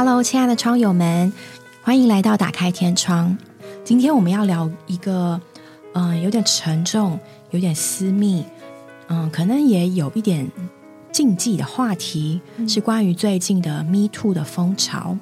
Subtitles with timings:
[0.00, 1.32] Hello，亲爱的窗友们，
[1.82, 3.36] 欢迎来到打开天窗。
[3.82, 5.40] 今天我们要聊一个，
[5.92, 7.18] 嗯，有点沉重、
[7.50, 8.44] 有点私密，
[9.08, 10.48] 嗯，可能也有一点
[11.10, 15.18] 禁忌的话题，是关于最近的 Me Too 的风潮。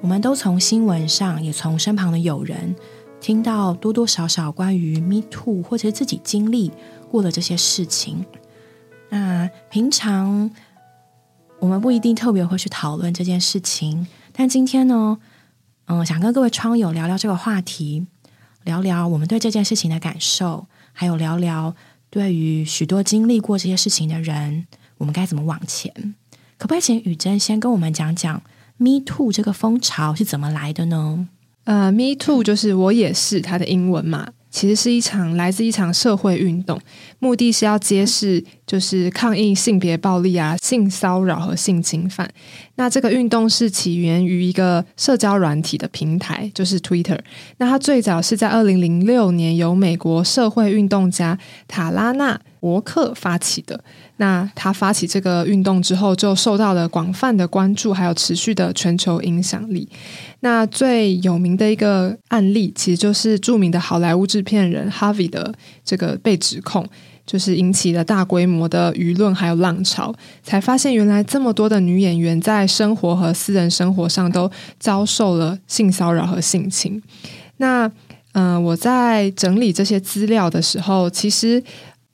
[0.00, 2.74] 我们都从新闻上，也从身旁的友人
[3.20, 6.72] 听到多多少少关于 Me Too，或者自己经历
[7.12, 8.26] 过的这些事情。
[9.10, 10.50] 那平常。
[11.58, 15.18] 我们不一定特别会去讨论这件事情，但今天呢，
[15.86, 18.06] 嗯，想跟各位窗友聊聊这个话题，
[18.64, 21.74] 聊聊我们对这件事情的感受，还有聊聊
[22.10, 24.66] 对于许多经历过这些事情的人，
[24.98, 25.92] 我们该怎么往前？
[26.58, 28.42] 可不可以请雨珍先跟我们讲讲
[28.76, 31.28] “Me Too” 这个风潮是怎么来的呢？
[31.64, 34.28] 呃，“Me Too” 就是我也是它的英文嘛。
[34.54, 36.80] 其实是一场来自一场社会运动，
[37.18, 42.30] 目的是要揭示，就是抗议性别暴力啊、性骚扰和性侵犯。
[42.76, 47.18] 那这个运动是起源于一个社交软体的平台，就是 Twitter。
[47.56, 52.40] 那它最早是在二零零六年由美国社会运动家塔拉纳。
[52.64, 53.84] 伯克发起的，
[54.16, 59.88] 那他发起这个运动之后，就受到了广泛的关注，还有持续的全球影响力。
[60.38, 65.52] 那最有名的一个案例，其实就是著名的好莱坞制片人 Harvey 的
[65.84, 66.86] 这个被指控，
[67.26, 77.02] 就是引起了大规模的舆论还有浪潮，才发现原来这么多的女演员在生活和私人生活上都遭受了性骚扰和性侵。
[77.56, 77.90] 那
[78.34, 81.60] 嗯，我在整理这些资料的时候，其实。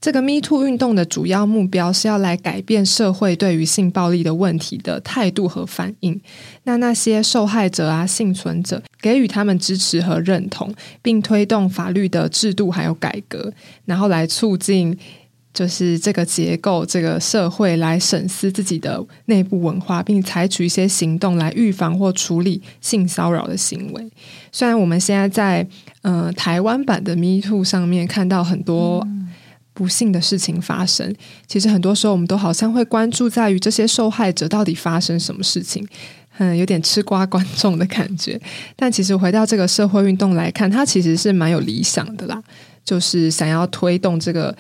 [0.01, 6.19] 这个 Me Too 运动的主要目标是要来改变社会对于性暴力的问题的态度和反应。
[6.64, 13.52] 那那些受害者啊、幸存者，给予他们支持和认同，并推动法律的制度还有改革，
[13.85, 14.97] 然后来促进
[15.52, 24.11] 就是这个结构、这个社会来审视自己的内部文化，并采取一些行动来预防或处理性骚扰的行为。
[24.51, 25.67] 虽然我们现在在
[26.01, 29.07] 呃台湾版的 Me Too 上面看到很多。
[29.80, 31.11] 不幸的事情发生，
[31.46, 35.89] 其实很多时候我们都好像会关注在于这些受害者到底发生什么事情，
[36.36, 38.39] 嗯，有点吃瓜观众的感觉。
[38.77, 42.42] 但其实回到这个社会运动来看，它其实是蛮有理想的啦，
[42.85, 44.55] 就是想要推动这个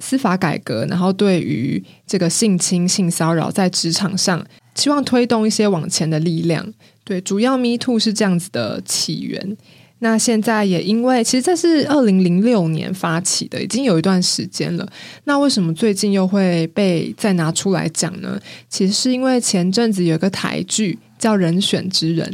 [0.00, 6.74] 司法改革，然后对于这个性侵、性骚扰在职场上，希望推动一些往前的力量。
[7.04, 9.56] 对，主要 Me Too 是这样子的起源。
[10.00, 14.88] 那现在也因为，其实这是二零零六年发起的，已经有一段时间了。
[15.24, 18.40] 那为什么最近又会被再拿出来讲呢？
[18.68, 22.30] 其实是因为前阵子有一个台剧叫《人选之人》，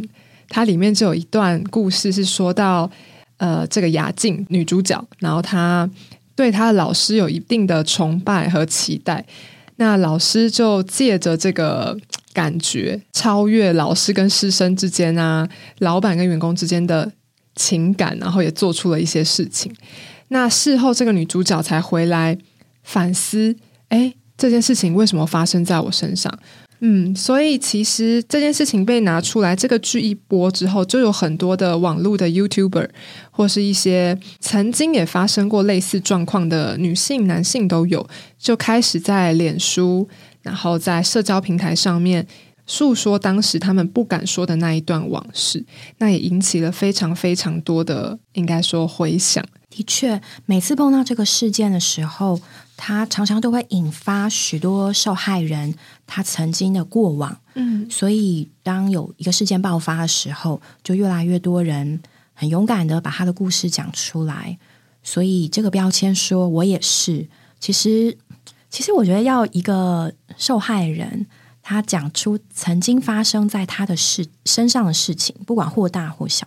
[0.51, 2.91] 它里面就有一段故事是说到，
[3.39, 5.89] 呃，这个雅静女主角，然后她
[6.37, 9.25] 对她的老师有一定的崇拜和期待，
[9.77, 11.97] 那老师就借着这个
[12.35, 15.49] 感觉，超越老师跟师生之间啊，
[15.79, 17.11] 老板跟员工之间的。
[17.55, 19.73] 情感，然后也做出了一些事情。
[20.29, 22.37] 那事后，这个女主角才回来
[22.83, 23.55] 反思：
[23.89, 26.33] 哎，这件事情为什么发生在我身上？
[26.81, 32.89] 嗯，所以其实这件事情被拿出来，这个剧一播之后，就有很多的网络的 YouTuber
[33.31, 38.07] 或是一些曾经也发生过类似状况的女性、男性都有，
[38.39, 40.09] 就开始在脸书，
[40.43, 42.27] 然后在社交平台上面。
[42.67, 45.65] 诉说当时他们不敢说的那一段往事，
[45.99, 49.45] 那也引起了非常非常多的，应该说回响。
[49.69, 52.41] 的确，每次碰到这个事件的时候，
[52.77, 55.75] 他常常都会引发许多受害人
[56.07, 57.37] 他曾经的过往。
[57.55, 62.01] 嗯，所以当有一个事件爆发的时候，就越来越多人
[62.33, 64.57] 很勇敢的把他的故事讲出来。
[65.03, 67.29] 所以这个标签说我也是，
[67.61, 68.17] 其实
[68.71, 71.27] 其实我觉得要一个受害人。
[71.67, 76.47] 他讲出曾经发生在他的事身上的事情，不管或大或小，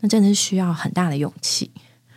[0.00, 1.70] 那真的是需要很大的勇气，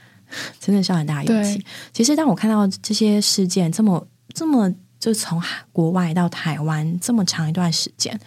[0.57, 1.61] 真的需要很大的勇气。
[1.91, 8.17] 其实，当我看到这些事件这么这么，就从国外到台湾这么长一段时间，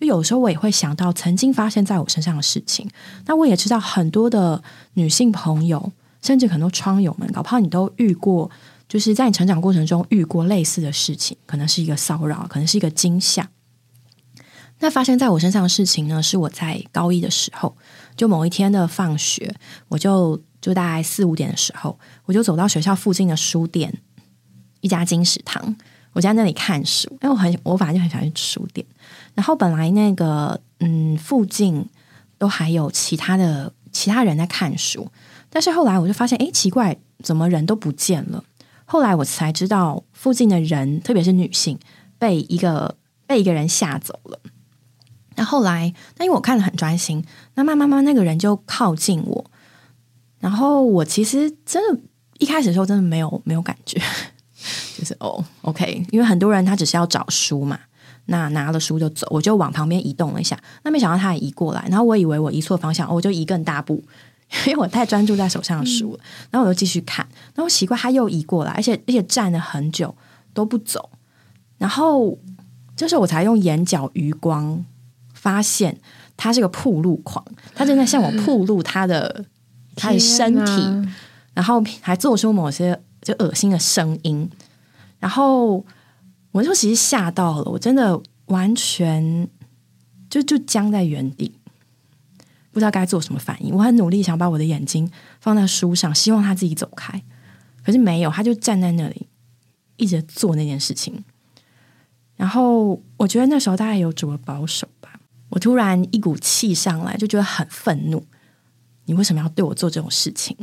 [0.00, 2.90] 就有时候我也会想到曾经发生在我身上的事情。
[3.26, 4.62] 那我也知道很多的
[4.94, 5.92] 女性朋友，
[6.22, 8.50] 甚至很多窗友们，搞不好你都遇过，
[8.88, 13.46] 就是在你成长过程中遇过类似的事情，可能是一个骚扰，可能是一个惊吓。
[14.80, 16.22] 那发生在我身上的事情呢？
[16.22, 17.76] 是我在高一的时候，
[18.16, 19.52] 就某一天的放学，
[19.88, 23.92] 我就就大概四五点的时候，我就走到学校附近的书店，
[24.80, 25.76] 一家金石堂，
[26.12, 27.08] 我在那里看书。
[27.22, 28.86] 因为我很，我反正就很喜欢去书店。
[29.34, 31.84] 然后本来那个嗯，附近
[32.38, 35.10] 都还有其他的其他人在看书，
[35.50, 38.44] 但是后来我就发现，哎，奇怪，怎么人都不见了？
[38.84, 41.78] 后来我才知道，附近的人，特别是女性，
[42.16, 42.96] 被一个
[43.26, 44.38] 被一个人吓走了。
[45.38, 47.24] 那后来，那因为我看的很专心，
[47.54, 49.44] 那慢慢慢那个人就靠近我，
[50.40, 52.00] 然后我其实真的，
[52.38, 54.02] 一开始的时候真的没有没有感觉，
[54.98, 57.78] 就是哦，OK，因为很多人他只是要找书嘛，
[58.26, 64.02] 那拿了书就走，我就往旁边移动了一下，那没想到他也移过来，然后我以为我移错方向，我就移更大步，
[64.66, 66.20] 因为我太专注在手上的书了，
[66.50, 67.24] 然后我就继续看，
[67.54, 70.12] 然后奇怪他又移过来，而且而且站了很久
[70.52, 71.10] 都不走，
[71.78, 72.36] 然后
[72.96, 74.84] 这时候我才用眼角余光。
[75.48, 75.98] 发现
[76.36, 77.42] 他是个铺路狂，
[77.74, 79.46] 他正在向我铺路他的
[79.96, 81.10] 他的身体，
[81.54, 84.46] 然后还做出某些就恶心的声音，
[85.18, 85.82] 然后
[86.52, 89.48] 我就其实吓到了，我真的完全
[90.28, 91.50] 就就僵在原地，
[92.72, 93.74] 不知道该做什么反应。
[93.74, 95.10] 我很努力想把我的眼睛
[95.40, 97.22] 放在书上，希望他自己走开，
[97.82, 99.26] 可是没有，他就站在那里
[99.96, 101.24] 一直做那件事情。
[102.36, 104.86] 然后我觉得那时候大概有主了保守。
[105.50, 108.24] 我突然一股气上来，就觉得很愤怒。
[109.06, 110.56] 你为什么要对我做这种事情？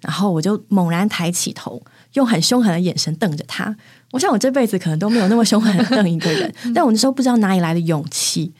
[0.00, 1.82] 然后我就猛然抬起头，
[2.14, 3.76] 用很凶狠的眼神瞪着他。
[4.12, 8.52] 我想我这辈子可能都没有那么凶狠的瞪一个人， 但我那时候不知道哪里来的勇气，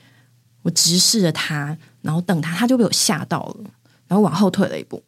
[0.61, 3.71] 我直视着他，然后瞪他，他就被我吓到了，
[4.07, 5.03] 然后往后退了一步，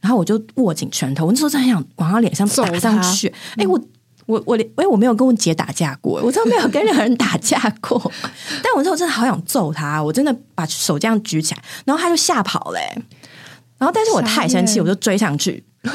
[0.00, 1.26] 然后我就握紧拳头。
[1.26, 3.34] 我那时候真的很想往他脸上打上去。
[3.56, 3.78] 哎，我。
[4.26, 8.00] 我我连哎我没有跟我姐打架过，我真的没有跟任何人打架过。
[8.62, 12.80] 但我那时候真的好想揍他，我真的把手这样举起来，然后他就吓跑嘞。
[13.78, 15.62] 然后但是我太生气，我就追上去。
[15.86, 15.90] 你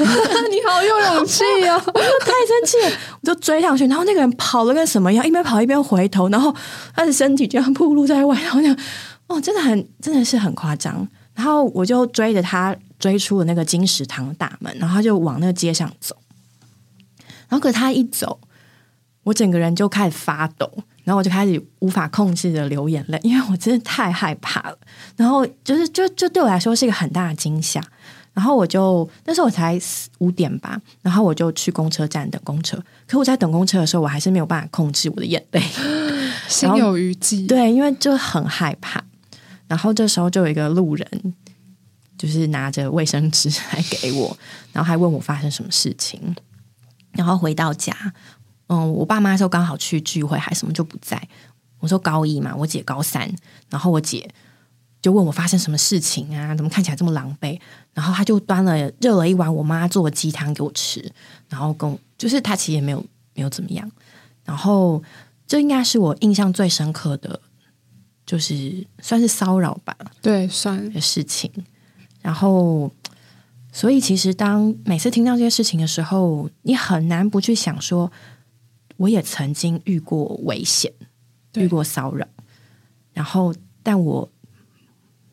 [0.66, 1.82] 好有勇气哦！
[1.86, 2.78] 我太生气，
[3.22, 3.86] 我就追上去。
[3.88, 6.56] 然后那个人跑了跟什么样，一边跑一边回头，然后
[6.96, 8.40] 他的身体就像暴露在外。
[8.40, 8.74] 然后讲
[9.28, 11.06] 哦，真的很真的是很夸张。
[11.34, 16.16] 然后我就追着他追出了那个金石堂大门，然后他就往那个街上走。
[17.52, 18.40] 然后，可他一走，
[19.24, 20.72] 我整个人就开始发抖，
[21.04, 24.78] 然后我就开始无法控制的流眼泪，因为我真的太害怕了。
[25.18, 27.84] 然后就是，就就对我来说是一个很大的惊吓。
[28.34, 29.78] 然后我就那时候我才
[30.20, 32.82] 五点吧，然后我就去公车站等公车。
[33.06, 35.62] 可我在等公车的时候，我还是没有办法控制我的眼泪，
[36.48, 37.46] 心有余悸。
[37.46, 39.04] 对，因为就很害怕。
[39.68, 41.34] 然后这时候就有一个路人，
[42.18, 44.38] 就是拿着卫生纸来给我，
[44.72, 46.34] 然后还问我发生什么事情。
[47.14, 47.94] 然后回到家，
[48.68, 51.22] 嗯，我爸妈时候刚好去聚会还什么就不在。
[51.80, 53.30] 我说高一嘛，我姐高三，
[53.70, 54.30] 然后我姐
[55.02, 56.56] 就问我发生什么事情啊？
[56.56, 57.60] 怎么看起来这么狼狈？
[57.94, 61.12] 然后他就端了热了一碗我妈做的鸡汤给我吃，
[61.50, 63.04] 然后跟就是他其实也没有
[63.34, 63.92] 没有怎么样。
[64.46, 65.02] 然后
[65.48, 67.42] 这应该是我印象最深刻的，
[68.26, 71.52] 就是算是骚扰吧，对，算的事情。
[72.22, 72.92] 然后。
[73.74, 78.12] 所以，其实当每次听到这些事情的时候，你很难不去想说，
[78.98, 80.92] 我也曾经遇过危险，
[81.54, 82.28] 遇过骚扰，
[83.14, 84.30] 然后，但我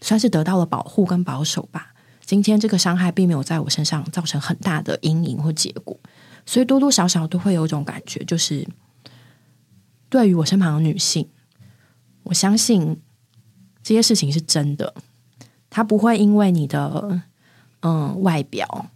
[0.00, 1.92] 算是得到了保护跟保守吧。
[2.24, 5.98] 今天这个伤害并没有在我身上造成很大的阴影或结果，
[6.46, 8.64] 所以多多少少都会有一种感觉，就是
[10.08, 11.28] 对于我身旁的女性，
[12.22, 13.00] 我相信
[13.82, 14.94] 这些事情是真的，
[15.68, 17.22] 她不会因为你的。
[17.80, 18.90] 嗯，外表、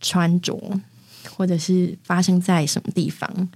[0.00, 0.78] 穿着，
[1.36, 3.48] 或者是发生在什么地方，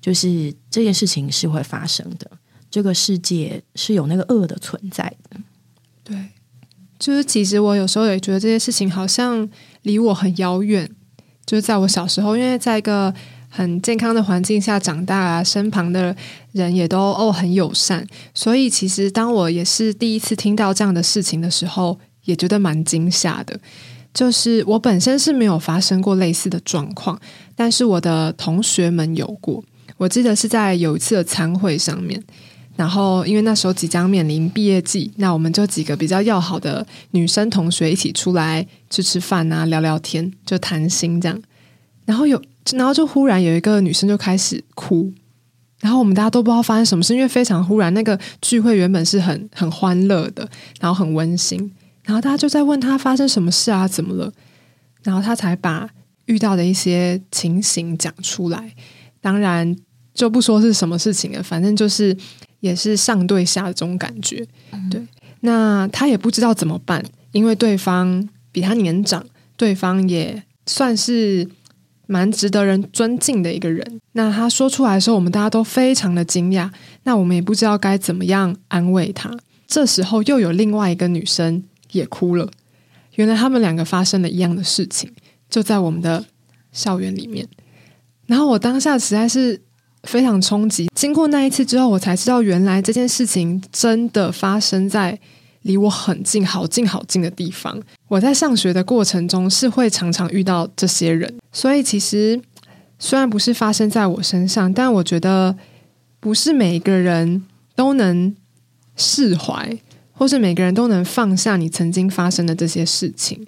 [0.00, 2.30] 就是这件事情是会发生的。
[2.70, 5.40] 这个世界是有那个恶的存在的。
[6.02, 6.16] 对，
[6.98, 9.48] 就是其实我有时候也觉得这些事情好像
[9.82, 10.90] 离我很遥远。
[11.44, 13.14] 就是在我小时候，因为在一个
[13.48, 16.16] 很健康的环境下长大啊，身旁的
[16.52, 21.98] 人也都哦很友善，所以其实当我也是第一次听到这样的事情的时候。
[22.26, 23.58] 也觉得蛮惊吓的，
[24.12, 27.18] 就是我本身是没有发生过类似的状况，
[27.54, 29.64] 但是我的同学们有过。
[29.96, 32.22] 我记得是在有一次的餐会上面，
[32.76, 41.40] 然后因为那时候即将面临毕业季，那我们就几个比较要好的女生同学一起出来吃吃饭啊，聊聊天，就谈心这样。
[42.04, 42.40] 然后有，
[42.72, 45.10] 然后就忽然有一个女生就开始哭，
[45.80, 50.46] 然后我们大家都不知道发生什么事，因为非常忽然，那个聚会原本是很很欢乐的，
[50.78, 51.72] 然后很温馨。
[52.06, 53.86] 然后大家就在问他发生什么事啊？
[53.86, 54.32] 怎么了？
[55.02, 55.88] 然后他才把
[56.26, 58.72] 遇到的一些情形讲出来。
[59.20, 59.76] 当然
[60.14, 62.16] 就不说是什么事情了，反正就是
[62.60, 64.46] 也是上对下的这种感觉。
[64.88, 65.04] 对，
[65.40, 71.48] 那他也不知道怎么办，因为对方比他年长，对方也算是
[72.06, 74.00] 蛮值得人尊敬的一个人。
[74.12, 76.70] 那他说出来的时候，我们大家都非常的惊讶。
[77.02, 79.36] 那我们也不知道该怎么样安慰他。
[79.66, 81.64] 这时候又有另外一个女生。
[81.92, 82.48] 也哭了，
[83.14, 85.12] 原来他们两个发生了一样的事情，
[85.48, 86.24] 就在我们的
[86.72, 87.46] 校园里面。
[88.26, 89.60] 然后我当下实在是
[90.02, 90.88] 非常冲击。
[90.94, 95.18] 经过那一次之后，我才知道原来这件事情真的发生在
[95.62, 97.80] 离我很近、好近、好近的地方。
[98.08, 102.40] 我在上学的过程中是会常常遇到这些人，所以其实
[102.98, 105.56] 虽然不是发生在我身上，但我觉得
[106.20, 108.34] 不是每一个人都能
[108.96, 109.76] 释怀，
[110.16, 113.46] 或是每个人都能放下你曾经发生的这些事情。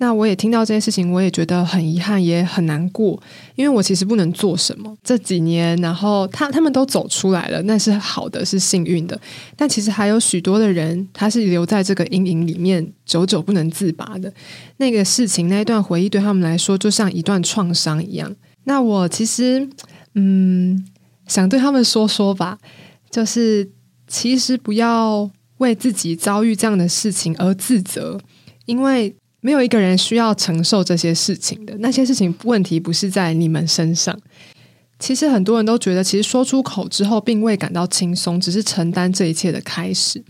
[0.00, 3.20] 那我也听到这些事情，我也觉得很遗憾，也很难过，
[3.56, 4.96] 因为我其实不能做什么。
[5.02, 9.20] 这几年，然后他他们都走出来了，那是好的，是幸运的。
[9.56, 14.32] 但其实还有许多的人，他是留在这个阴影里面，久久不能自拔的。
[14.76, 18.32] 那个事情，那一段回忆，对他们来说，就像一段创伤一样。
[18.64, 19.68] 那我其实，
[20.14, 20.86] 嗯，
[21.26, 22.58] 想对他们说说吧，
[23.10, 23.68] 就是
[24.06, 28.18] 其实不要为自己遭遇这样的事情而自责，
[28.66, 29.14] 因为。
[29.40, 34.18] 没有一个人需要承受这些事情的，那些事情问题不是在你们身上。
[34.98, 40.20] 其实很多人都觉得，其实说出口之后并未感到轻松，只是承担这一切的开始。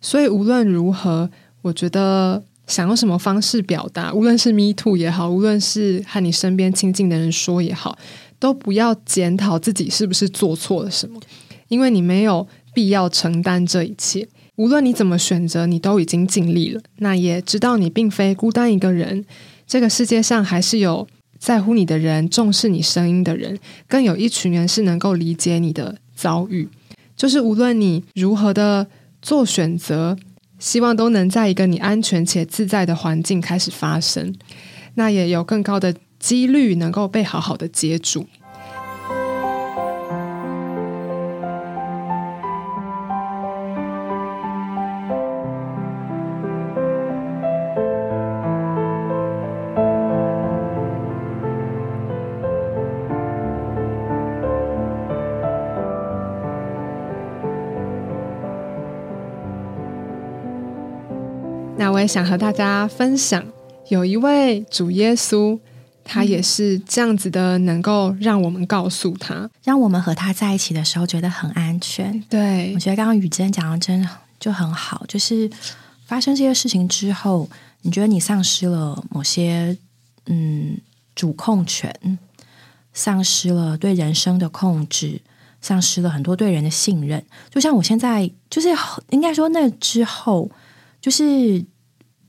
[0.00, 1.30] 所以无论如何，
[1.62, 7.96] 我觉得想用什么方式表达，无论是 me too 也好，无论是和你身边亲近的人说也好，
[8.40, 11.20] 都不要检讨自己是不是做错了什么，
[11.68, 14.26] 因为你没有必要承担这一切。
[14.60, 16.82] 无论你怎么选择，你都已经尽力了。
[16.98, 19.24] 那也知道你并非孤单一个人，
[19.66, 26.68] 这个世界上还是有在乎你的人，重视你声音的人，更有一群人是能够理解你的遭遇。
[27.16, 28.86] 就是无论你如何的
[29.22, 30.14] 做选择，
[30.58, 34.34] 希望都能在一个你安全且自在的环境开始发生，
[34.96, 38.26] 那也有更高的几率能够被好好的接住。
[62.00, 63.44] 我也想和大家分享，
[63.90, 65.60] 有一位主耶稣，
[66.02, 72.18] 他也是这样子的，能够让我们告诉他，让我们和他在一起的时候觉得很安全。
[72.30, 75.50] 对我觉得刚刚雨珍讲的真的就很好，就是
[76.06, 77.46] 发生这些事情之后，
[77.82, 79.76] 你觉得你丧失了某些
[80.24, 80.78] 嗯
[81.14, 81.94] 主控权，
[82.94, 85.20] 丧失了对人生的控制，
[85.60, 87.22] 丧失了很多对人的信任。
[87.50, 88.70] 就像我现在，就是
[89.10, 90.50] 应该说那之后。
[91.02, 91.64] 就是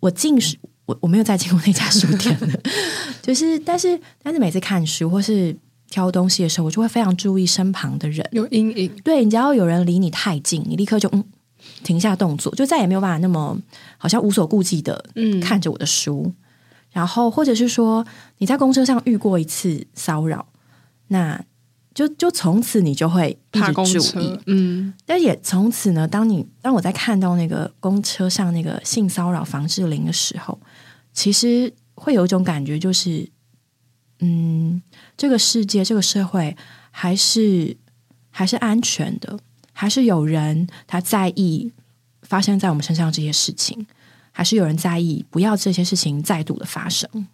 [0.01, 2.60] 我进是，我我没有再进过那家书店了。
[3.24, 5.55] 就是，但是，但是每次看书或是
[5.89, 8.91] 挑东西的时候，我就会非常注意身旁的人有阴影。
[9.03, 11.24] 对，你只要有人离你太近，你立刻就嗯
[11.84, 13.58] 停下动作，就再也没有办法那么
[13.98, 16.34] 好像无所顾忌的嗯看着我的书。
[16.91, 18.05] 然后，或者是说
[18.39, 20.48] 你在公车上遇过一次骚扰，
[21.08, 21.46] 那。
[21.93, 30.57] 就就从此你就会一直注意，嗯，但也从此呢，当你当我在看到那个公车上那个性骚扰防治铃的时候，
[31.12, 33.29] 其实会有一种感觉，就是，
[34.19, 34.81] 嗯，
[35.17, 36.55] 这个世界这个社会
[36.91, 37.75] 还是
[38.29, 39.38] 还是安全的，
[39.74, 41.74] 还是有人他在意
[42.21, 43.86] 发生在我们身上这些事情，
[44.31, 47.27] 还是有人在意不要这些事情再度的发生。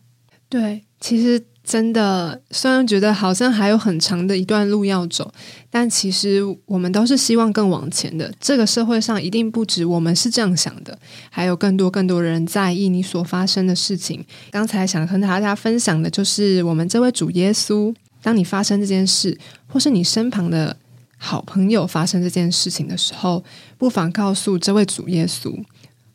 [0.50, 1.46] 对，其实。
[1.68, 5.30] 真的，虽然觉得好像还有很长的一段路要走，
[5.70, 8.34] 但其实我们都是希望更往前的。
[8.40, 10.98] 这个社会上一定不止我们是这样想的，
[11.30, 14.26] 还有更多更多人在意你所发生的事情。
[14.50, 17.94] 刚才想和大家分享的就是我们这位主耶稣。
[18.22, 20.78] 当你发生这件事，或是你身旁的
[21.18, 23.44] 好朋友发生这件事情的时候，
[23.78, 25.54] 不妨告诉这位主耶稣。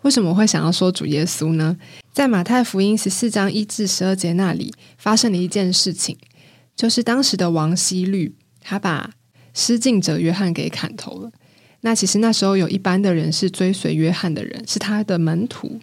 [0.03, 1.77] 为什么会想要说主耶稣呢？
[2.13, 6.17] 在马太福音十四章一至十二节那里发生了一件事情，
[6.77, 9.11] 就是当时的王希律他把
[9.55, 11.31] 施浸者约翰给砍头了。
[11.83, 15.81] 那其实那时候有一般的人是追随约翰的人，是他的门徒。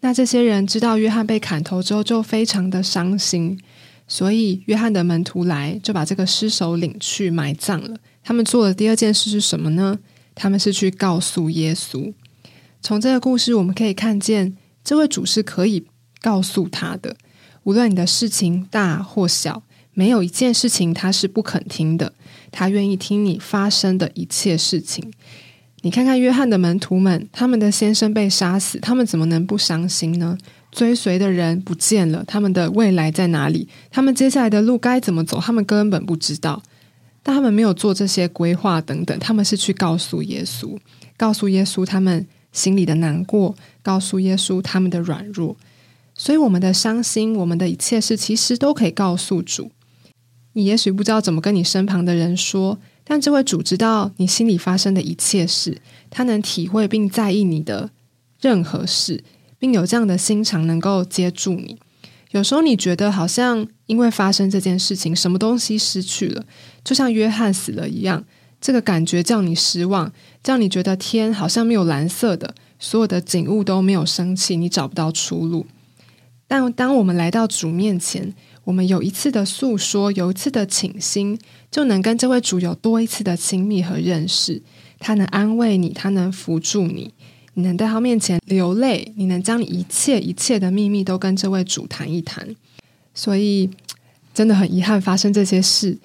[0.00, 3.60] 那这些人知道约翰被砍头之后，就非常的伤心，
[4.08, 7.96] 所以约翰的门徒来就把这个尸首领去埋葬了。
[8.22, 9.98] 他们做的第二件事是什么呢？
[10.34, 12.12] 他们是去告诉耶稣。
[12.82, 15.86] 从这个故事，我们可以看见，这位主是可以
[16.20, 17.14] 告诉他的，
[17.64, 22.12] 无论你的事情大或小，没有一件事情他是不肯听的。
[22.50, 25.12] 他愿意听你发生的一切事情。
[25.82, 30.36] 你看看约翰的门徒们，他们的先生被杀死，他们怎么能不伤心呢？
[30.72, 33.68] 追随的人不见了，他们的未来在哪里？
[33.90, 35.38] 他们接下来的路该怎么走？
[35.38, 36.62] 他们根本不知道。
[37.22, 40.78] 但他们没有做这些规划等等，他们是去告诉耶稣，
[41.16, 42.26] 告诉耶稣他们。
[42.52, 45.56] 心里的难过，告诉耶稣他们的软弱，
[46.14, 49.70] 所以我们的伤心，我们的一切事，其实都可以告诉主。
[50.54, 55.80] 你也许不知道怎么跟你身旁的人说，但这位主知道你心里发生的一切事，
[56.10, 57.90] 他能体会并在意你的
[58.40, 59.22] 任何事，
[59.58, 61.78] 并有这样的心肠能够接住你。
[62.32, 66.44] 有时候你觉得好像因为发生这件事情，什么东西失去了，
[66.84, 68.24] 就像约翰死了一样，
[68.60, 70.12] 这个感觉叫你失望，
[70.42, 75.66] 叫你觉得天好像没有蓝色的，所有的景物都没有生气，你找不到出路。
[76.46, 81.38] 但当我们来到主面前，我们有一次的诉说，有一次的倾心，
[81.70, 84.60] 就能跟这位主有多一次的亲密和认识。
[84.98, 87.14] 他能安慰你，他能扶助你。
[87.54, 92.54] 你能在他面前流泪，你能将你一切一切的秘密都跟这位主谈一谈。
[93.14, 93.70] 所以
[94.34, 95.96] 真的很遗憾发生这些事，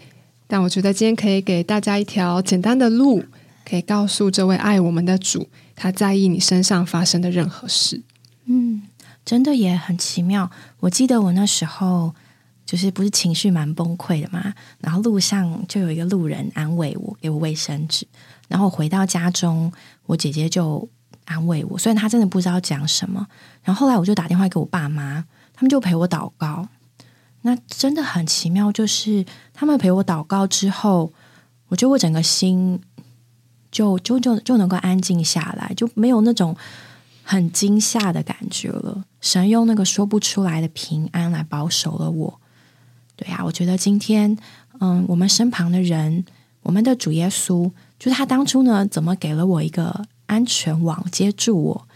[0.47, 3.23] 但我觉得今天可以给大家一条简单的路，
[3.63, 8.01] 可以告诉这位爱我们的主，他在意你身上发生的任何事。
[8.45, 8.83] 嗯，
[9.25, 10.49] 真的也很奇妙。
[10.79, 12.13] 我记得我那时候
[12.65, 18.07] 就是不是情绪蛮崩溃的嘛，然后路上就有一个路人安慰我，给我卫生纸，
[18.47, 19.71] 然后回到家中，
[20.05, 20.87] 我姐姐就。
[21.25, 23.25] 安慰我，虽然她真的不知道讲什么。
[23.63, 25.25] 然后后来我就打电话给我爸妈，
[25.55, 26.69] 他们就陪我祷告。
[27.45, 29.23] 那真的很奇妙，就是
[29.53, 31.13] 他们陪我祷告之后，
[31.67, 32.81] 我就我整个心
[33.71, 36.57] 就就就就能够安静下来，就没有那种
[37.23, 39.05] 很惊吓的感觉了。
[39.21, 42.41] 神用那个说不出来的平安来保守了我。
[43.15, 44.35] 对呀，我觉得今天，
[44.79, 46.25] 嗯，我们身旁的人，
[46.63, 50.05] 我们的主耶稣，就他当初呢，怎么给了我一个。
[50.27, 51.87] 安全网接住我，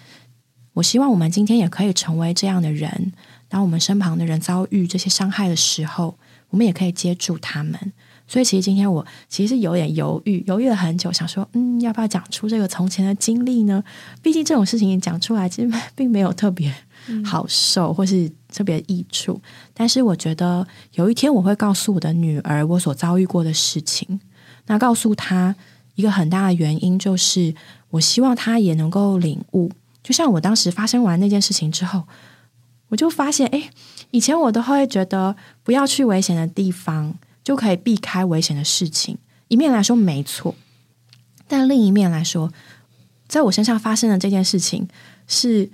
[0.73, 3.11] 我希望我们今天也可以成为这样的人。
[3.49, 6.15] 当我们身旁的人遭遇这些伤害的时候，
[6.51, 7.77] 我们也可以接住他们。
[8.25, 13.83] 所以，其实今天我其实有点犹豫，犹豫了很久，想说，嗯，要不要讲出这个从前的经历呢？
[14.21, 16.73] 毕竟这种事情讲出来，其实并没有特别
[17.25, 19.41] 好受，或是特别益处。
[19.73, 24.21] 但是，我觉得有一天我会告诉我的女儿我所遭遇过的事情。
[24.67, 25.55] 那告诉她
[25.95, 27.53] 一个很大的原因就是。
[27.91, 29.71] 我希望她也能够领悟，
[30.03, 32.03] 就像我当时发生完那件事情之后，
[32.89, 33.69] 我就发现，哎，
[34.11, 39.17] 以前我都会觉得不要去危险的地方，就可以避开危险的事情。
[39.47, 40.53] 一面来说没错，
[41.47, 42.51] 但另一面来说，
[43.27, 44.87] 在我身上发生的这件事情
[45.27, 45.71] 是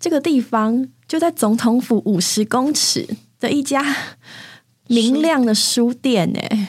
[0.00, 3.84] 这个地方就在总统府五十公尺的一家
[4.88, 6.68] 明亮的书店，哎，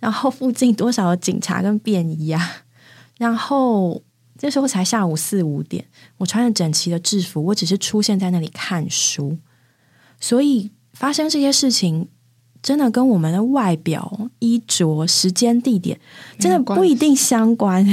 [0.00, 2.64] 然后附近多少的警察跟便衣啊！
[3.16, 4.02] 然后
[4.38, 5.84] 这时候才下午四五点，
[6.16, 9.36] 我穿着整齐的制服，我只是出现在那里看书，
[10.20, 12.08] 所以发生这些事情
[12.62, 16.00] 真的跟我们的外表、衣着、时间、地点
[16.38, 17.84] 真的不一定相关。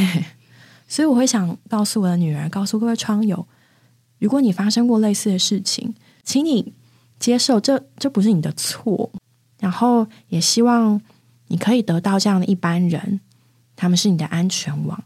[0.88, 3.48] 所以我会想告诉我的女儿，告诉各位窗友，
[4.20, 6.74] 如果你发生过类似的事情，请你
[7.20, 9.12] 接受这这不是你的错，
[9.60, 11.02] 然后也希望
[11.48, 13.20] 你可以得到这样的一般人，
[13.76, 15.04] 他们是你的安全网。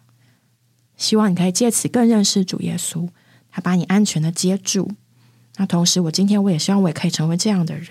[1.00, 3.10] 希望你可以借此更认识主耶稣，
[3.50, 4.92] 他把你安全的接住。
[5.56, 7.88] 那同时，我今天我也希望我也可以成为这样的人。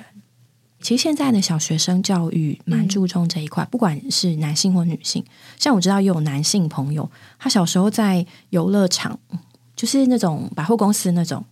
[0.80, 5.24] 其实现在的小学生教育蛮注重这一块，不管是男性或女性。
[5.58, 9.18] 像我知道也有男性朋友，他小时候在游乐场，
[9.74, 11.44] 就是那种百货公司那种，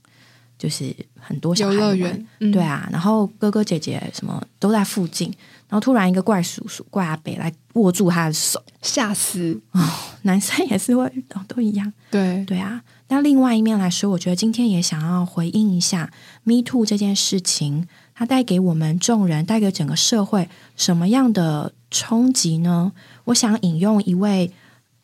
[0.56, 2.88] 就是很多小游乐园，对啊。
[2.92, 5.34] 然后哥哥姐姐什么都在附近。
[5.68, 9.60] 然后突然一个怪叔叔、怪阿北来握住他的手，吓死！
[9.72, 9.80] 哦，
[10.22, 11.92] 男生也是会遇到，都一样。
[12.10, 12.82] 对对啊。
[13.08, 16.10] 那另外一面来说，我觉得今天也想要回应一下
[16.44, 22.92] “Me Too” 这件事情，它带给我们众人、带给整个社会什么样的冲击呢？
[23.24, 24.52] 我想引用一位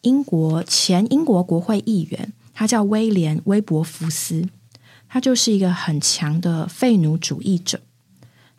[0.03, 4.49] 英国前英国国会议员，他叫威廉·威伯福斯，
[5.09, 7.81] 他就是一个很强的废奴主义者。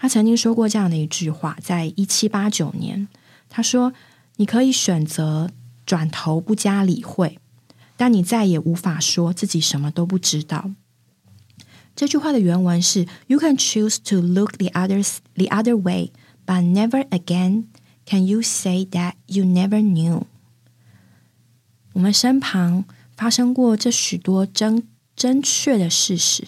[0.03, 3.07] 他曾经说过这样的一句话，在一七八九年，
[3.47, 3.93] 他说
[4.35, 5.49] ：“你可以选择
[5.85, 7.39] 转头不加理会，
[7.95, 10.71] 但你再也无法说自己什么都不知道。”
[11.95, 16.11] 这句话的原文是：“You can choose to look the others the other way,
[16.45, 17.67] but never again
[18.05, 20.23] can you say that you never knew。”
[21.93, 22.83] 我们身旁
[23.15, 24.85] 发生过这许多真
[25.15, 26.47] 真确的事实。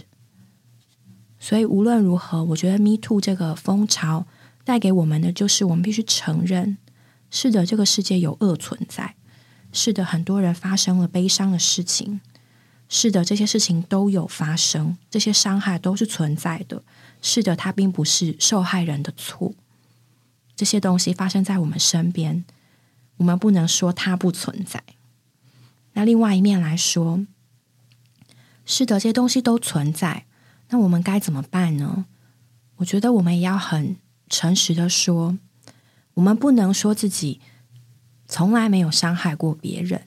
[1.45, 4.25] 所以无论如何，我觉得 “Me Too” 这个风潮
[4.63, 6.77] 带给我们的，就是我们必须承认：
[7.29, 9.13] 是的，这个世界有恶存在；
[9.71, 12.19] 是的，很多人发生了悲伤的事情；
[12.89, 16.81] 是的，这些事情都有发生，这些伤害都是存在的；
[17.21, 19.53] 是的，它并不是受害人的错。
[20.55, 22.43] 这些东西发生在我们身边，
[23.17, 24.81] 我们不能说它不存在。
[25.93, 27.23] 那另外一面来说，
[28.65, 30.25] 是的，这些东西都存在。
[30.75, 32.05] 那我们该怎么办呢？
[32.75, 33.95] 我觉得我们也要很
[34.27, 35.38] 诚实的说，
[36.15, 37.39] 我们不能说自己
[38.27, 40.01] 从来没有伤害过别人。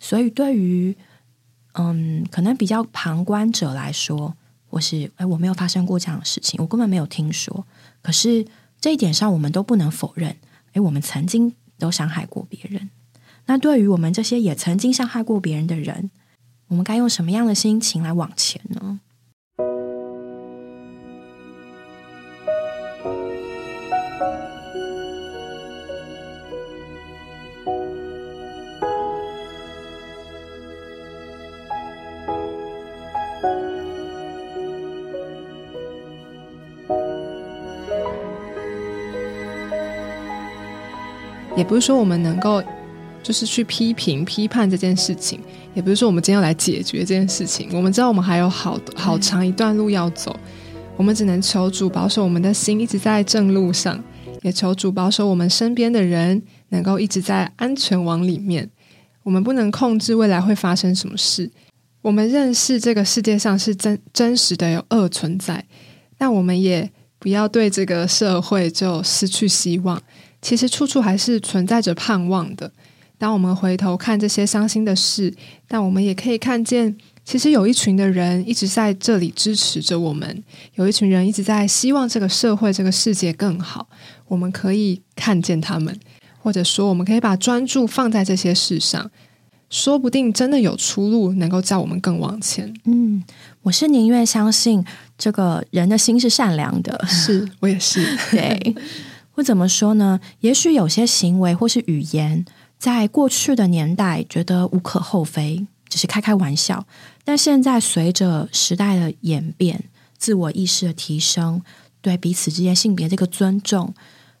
[0.00, 0.96] 所以，对于
[1.74, 4.34] 嗯，可能比较旁观者来说，
[4.66, 7.64] 或是哎，我没有发生过这样的事情，我根本没有听说。
[8.02, 8.44] 可是
[8.80, 10.36] 这一点上，我们都不能否认，
[10.72, 12.90] 哎，我们曾经都伤害过别人。
[13.46, 16.10] 那对于我们这些也曾经伤害过别人的人，
[16.66, 18.98] 我们该用什么样的心情来往前呢？
[41.68, 42.62] 不是说我们能够
[43.22, 45.38] 就是去批评、批判这件事情，
[45.74, 47.68] 也不是说我们今天要来解决这件事情。
[47.74, 50.34] 我们知道我们还有好好长一段路要走，
[50.96, 54.02] 我们只能求主保守我们的心一直在正路上，
[54.40, 58.70] 也求主保守我们身边的人能够一直在安全网里面。
[59.22, 61.50] 我们不能控制未来会发生什么事，
[62.00, 65.62] 我们认识这个世界上是真真实的有恶存在，
[66.16, 70.00] 但我们也不要对这个社会就失去希望。
[70.40, 72.70] 其实处处还是存在着盼望的。
[73.18, 75.34] 当我们回头看这些伤心的事，
[75.66, 80.44] 但我们也可以看见，其实有一群的人一直在这里支持着我们，
[80.76, 83.88] 有一群人一直在希望这个社会、这个世界更好。
[84.28, 85.98] 我们可以看见他们，
[86.40, 89.10] 或者说，我们可以把专注放在这些事上，
[89.68, 92.72] 说不定真的有出路，能够叫我们更往前。
[92.84, 93.24] 嗯，
[93.62, 94.84] 我是宁愿相信
[95.18, 98.76] 这个人的心是善良的，是我也是， 对。
[99.38, 100.18] 会怎么说呢？
[100.40, 102.44] 也许有些行为或是语言，
[102.76, 106.84] 在过去的年代觉得无可厚非，只是开开玩笑。
[107.24, 109.84] 但现在随着时代的演变，
[110.16, 111.62] 自我意识的提升，
[112.00, 113.94] 对彼此之间性别这个尊重，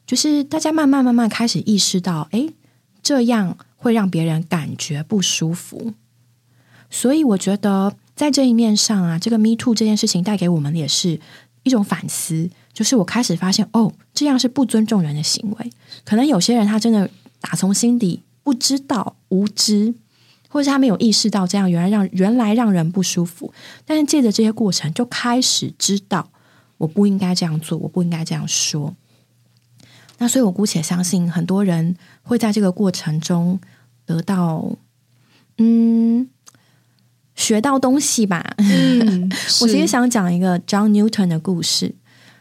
[0.04, 2.48] 就是大家慢慢慢慢开始意识到，哎，
[3.00, 5.94] 这样会让别人感觉不舒服。
[6.90, 11.20] 所以我觉得在这一面上啊，这个 Me Too 这件事情带给我们也是
[11.62, 12.50] 一种反思。
[12.78, 15.72] 就是我开始发现，哦，这样是不尊重人的行为。
[16.04, 17.10] 可能有些人他真的
[17.40, 19.92] 打从心底不知道、无知，
[20.48, 23.52] 或者是他没有意识到这样原来让原来让人不舒服。
[23.84, 26.30] 但是借着这些过程，就开始知道
[26.76, 28.94] 我不应该这样做，我不应该这样说。
[30.18, 33.58] 那所以，我姑且相信很多人会在这个过程中
[34.06, 34.70] 得到，
[35.56, 36.28] 嗯，
[37.34, 38.54] 学到东西吧。
[38.58, 39.28] 嗯，
[39.62, 41.96] 我其实想讲一个 John Newton 的故事。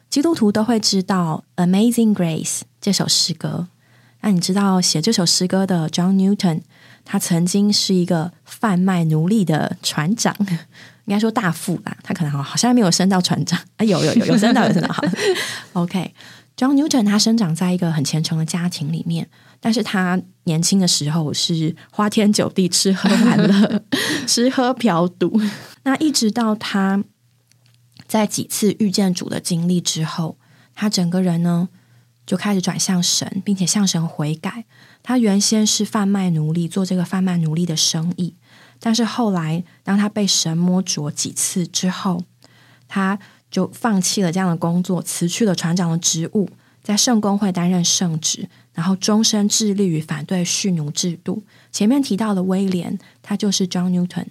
[0.09, 3.67] 基督徒都会知道《Amazing Grace》这首诗歌。
[4.21, 6.61] 那你知道写这首诗歌的 John Newton，
[7.05, 10.35] 他曾经是一个贩卖奴隶的船长，
[11.05, 11.95] 应该说大富吧？
[12.03, 15.03] 他可能好好像没有升到船长啊，有有有有升到有升到好。
[15.73, 23.83] OK，John Newton 他生长在一个很虔诚的家庭里面，但是他年轻的时候是花天酒地、吃喝玩乐、
[24.25, 25.39] 吃喝嫖赌。
[25.83, 27.03] 那一直到他。
[28.07, 30.37] 在几次遇见主的经历之后，
[30.73, 31.69] 他整个人呢
[32.25, 34.65] 就开始转向神，并且向神悔改。
[35.03, 38.35] 他原先是贩卖奴隶，做这个贩卖奴隶的生意，
[38.79, 42.23] 但是后来当他被神摸着几次之后，
[42.87, 46.49] 他就放弃了这样的工作，辞去了船长的职务，
[46.83, 51.43] 在圣公会担任圣职，然后终身致力于反对蓄奴制度。
[51.71, 54.27] 前面提到的威廉，他就是 John Newton。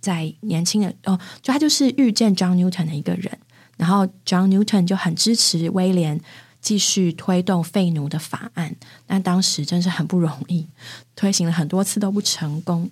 [0.00, 3.38] 在年轻的哦，就他就是遇见 John Newton 的一个人，
[3.76, 6.20] 然后 John Newton 就很支持威廉
[6.60, 8.76] 继续推动废奴的法案。
[9.06, 10.66] 那当时真是很不容易，
[11.14, 12.90] 推行了很多次都不成功。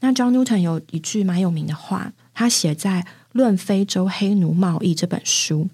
[0.00, 5.68] 那 John Newton 有一句蛮有名的话，他写在《论非洲黑奴贸易》这本书。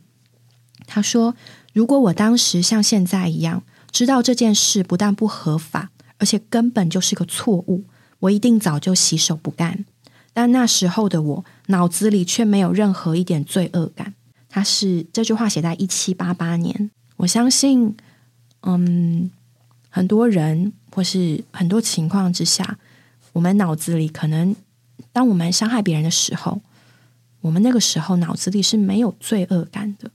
[0.87, 1.35] 他说
[1.73, 7.85] ：“如果我当时像现在一样，知道这件事不但不合法，而且根本就是个错误，
[8.21, 9.85] 我一定早就洗手不干。”
[10.33, 14.15] 但那时候的我脑子里却没有任何一点罪恶感。
[14.49, 16.91] 他是这句话写在一七八八年。
[17.17, 17.97] 我相信，
[18.63, 19.31] 嗯，
[19.89, 22.79] 很多人或是很多情况之下，
[23.33, 24.55] 我们脑子里可能，
[25.13, 26.61] 当我们伤害别人的时候，
[27.41, 30.11] 我们那个时候脑子里是没有罪恶感的。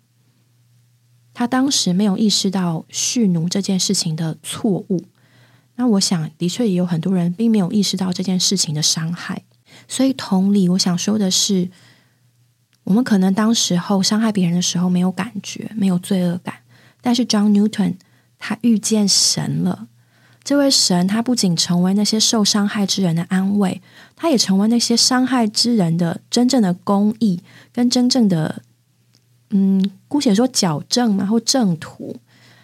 [1.33, 5.03] 他当时没有意识到蓄奴这件事情的错误。
[5.75, 9.43] 那我想，的确也有很多人并没有意识到这件事情的伤害。
[9.87, 11.69] 所以，同理，我想说的是，
[12.83, 16.55] 我们可能当时候伤害别人的时候没有感觉，没有罪恶感。
[17.01, 17.95] 但是，John Newton
[18.37, 19.87] 他遇见神了。
[20.43, 23.81] 这位神，他不仅成为那些受伤害之人的安慰，
[24.15, 27.41] 他也成为那些伤害之人的真正的公义
[27.73, 28.61] 跟真正的，
[29.49, 32.15] 嗯，姑且说矫正嘛，或正途。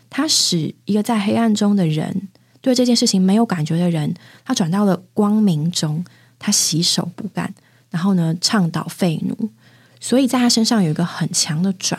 [0.09, 2.29] 他使一个在黑暗中的人，
[2.61, 4.13] 对这件事情没有感觉的人，
[4.45, 6.05] 他转到了光明中，
[6.43, 7.53] 他洗手不干，
[7.89, 9.49] 然后呢，倡导废奴，
[10.01, 11.97] 所以在他身上有一个很强的转。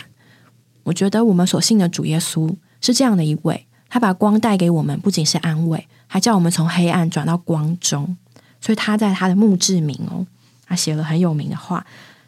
[0.83, 8.15] 我觉得我们所信的主耶稣是这样的一位，他把光带给我们，不仅是安慰，还叫我们从黑暗转到光中。
[8.61, 10.27] 所以他在他的墓志铭哦，
[10.67, 11.87] 他写了很有名的话。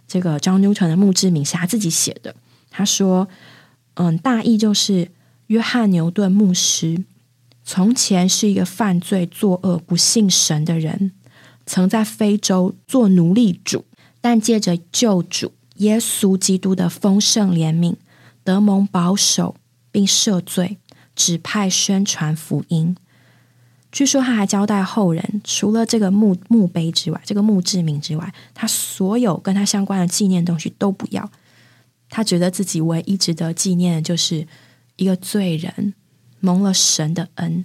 [0.08, 2.34] 这个 John Newton 的墓志铭是他自己写的。
[2.70, 3.28] 他说
[3.94, 5.10] ：“嗯，大意就是
[5.48, 7.04] 约翰牛顿牧师
[7.62, 11.12] 从前是一个犯罪、作恶、不信神的人，
[11.66, 13.84] 曾在非洲做奴隶主，
[14.20, 17.96] 但借着救主耶稣基督的丰盛怜悯，
[18.42, 19.56] 得蒙保守
[19.90, 20.78] 并赦罪，
[21.14, 22.96] 指派宣传福音。”
[23.92, 31.30] 据说他还交代后人，除了这个墓墓碑之外，这个墓志铭之外，他所有跟他相关的纪念东西都不要。
[32.10, 34.46] 他觉得自己唯一值得纪念的，就是
[34.96, 35.94] 一个罪人
[36.40, 37.64] 蒙了神的恩，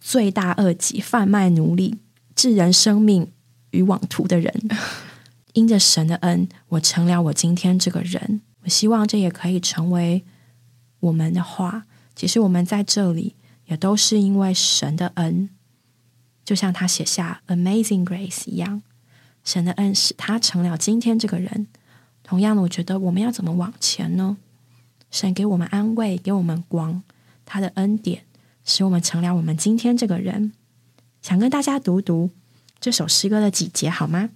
[0.00, 1.96] 罪大恶极，贩卖奴隶，
[2.36, 3.31] 置人生命
[3.72, 4.54] 与网图的人。
[5.52, 8.40] 因着神的恩，我成了我今天这个人。
[8.62, 10.24] 我希望这也可以成为
[11.00, 11.84] 我们的话。
[12.14, 13.34] 其实我们在这里，
[13.66, 15.50] 也都是因为神的恩。
[16.44, 18.82] 就像他写下 “Amazing Grace” 一样，
[19.44, 21.66] 神的恩使他成了今天这个人。
[22.22, 24.38] 同样的，我觉得我们要怎么往前呢？
[25.10, 27.02] 神给我们安慰，给我们光，
[27.44, 28.24] 他的恩典
[28.64, 30.52] 使我们成了我们今天这个人。
[31.20, 32.30] 想跟大家读读
[32.82, 34.30] 这首诗歌的几节好吗？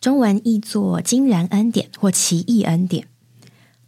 [0.00, 3.08] 中文译作“惊人恩典”或“奇异恩典”。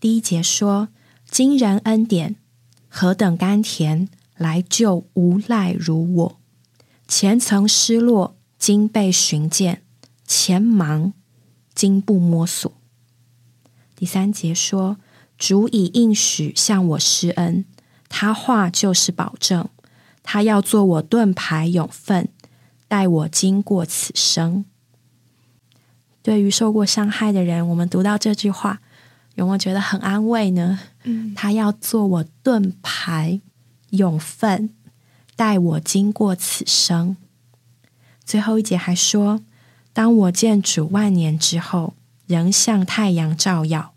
[0.01, 0.89] 第一节说
[1.31, 2.35] ：“惊人恩典
[2.89, 6.41] 何等甘甜，来救无赖如我。”
[7.07, 9.77] 前曾失落，今被寻见；
[10.27, 11.13] 前忙，
[11.73, 12.73] 今不摸索。
[13.95, 14.97] 第三节说
[15.39, 17.65] ：“主以应许向我施恩，
[18.09, 19.69] 他话就是保证，
[20.25, 22.31] 他要做我盾牌永分，
[22.89, 24.65] 带我经过此生。”
[26.21, 28.81] 对于受过伤害的人，我们读到这句话，
[29.37, 30.81] 有没有觉得很安慰呢？
[31.05, 33.41] 嗯，他要做我盾牌
[33.91, 34.71] 永分。
[35.37, 37.17] 带我经过此生。
[38.25, 39.41] 最后一节还说
[39.95, 41.95] ：“当我见主万年之后，
[42.27, 43.95] 仍像太阳照耀，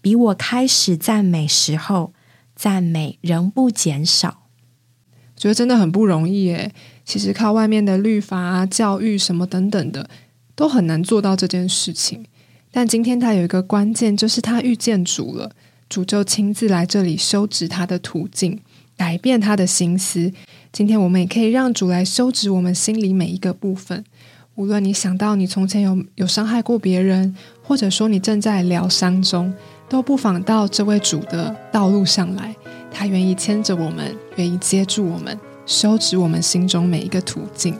[0.00, 2.12] 比我开始赞美时候
[2.56, 4.48] 赞美仍不减少。”
[5.40, 6.70] 觉得真的很不容易诶。
[7.06, 10.06] 其实靠外面的律法啊、教育什么等等的，
[10.54, 12.22] 都很难做到这件事情。
[12.70, 15.50] 但今天他有一个关键，就是他遇见主了，
[15.88, 18.60] 主就亲自来这里修直他的途径。
[18.98, 20.30] 改变他的心思。
[20.70, 24.04] 今天我们也可以让主来修直我们心里每一个部分。
[24.56, 29.50] 无论你想到你从前有有伤害过别人，或者说你正在疗伤中，
[29.88, 32.54] 都不妨到这位主的道路上来。
[32.92, 37.74] 他愿意牵着我们，愿意接住我们，修止我们心中每一个途径。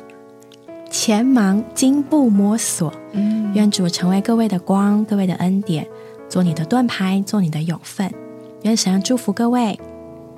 [0.90, 5.86] 前忙今不摸索，嗯，愿主成为各位的光，各位的恩典，
[6.28, 8.12] 做你的盾牌，做你的永分。
[8.62, 9.78] 愿神祝福各位。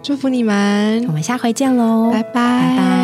[0.02, 3.01] 祝福你们，我们下回见喽，拜拜。